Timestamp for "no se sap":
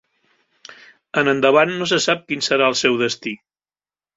1.81-2.25